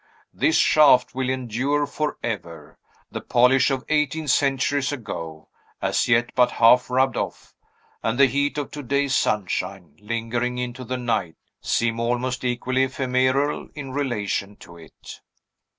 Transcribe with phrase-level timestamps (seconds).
[0.33, 2.79] This shaft will endure forever.
[3.11, 7.53] The polish of eighteen centuries ago, as yet but half rubbed off,
[8.01, 13.69] and the heat of to day's sunshine, lingering into the night, seem almost equally ephemeral
[13.75, 15.19] in relation to it."